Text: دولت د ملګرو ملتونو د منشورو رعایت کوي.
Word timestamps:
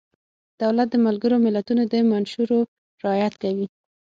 دولت 0.61 0.87
د 0.91 0.95
ملګرو 1.05 1.37
ملتونو 1.45 1.83
د 1.91 1.95
منشورو 2.11 2.59
رعایت 3.03 3.33
کوي. 3.43 3.67